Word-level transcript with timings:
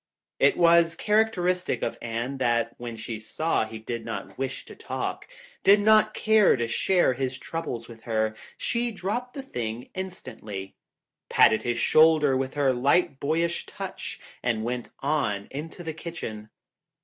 It 0.39 0.57
was 0.57 0.95
characteristic 0.95 1.83
of 1.83 1.99
Anne 2.01 2.39
that 2.39 2.73
when 2.79 2.95
she 2.97 3.19
saw 3.19 3.65
he 3.67 3.77
did 3.77 4.03
not 4.03 4.35
wish 4.35 4.65
to 4.65 4.75
talk, 4.75 5.27
did 5.63 5.79
not 5.79 6.15
care 6.15 6.55
to 6.57 6.65
share 6.65 7.13
his 7.13 7.37
trouble 7.37 7.85
with 7.87 8.05
her, 8.05 8.35
she 8.57 8.89
dropped 8.89 9.35
the 9.35 9.43
thing 9.43 9.89
instantly. 9.93 10.75
Patted 11.29 11.61
his 11.61 11.77
shoulder 11.77 12.35
with 12.35 12.55
her 12.55 12.73
light, 12.73 13.19
boyish 13.19 13.67
touch 13.67 14.19
and 14.41 14.63
went 14.63 14.89
on 15.03 15.47
into 15.51 15.83
the 15.83 15.93
kitchen. 15.93 16.49